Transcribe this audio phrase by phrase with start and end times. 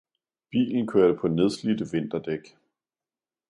[0.51, 2.55] bilen kørte på nedslidte vinterdæk